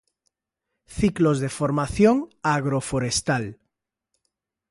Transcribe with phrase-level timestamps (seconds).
[0.99, 2.15] Ciclos de formación
[2.55, 3.45] agroforestal.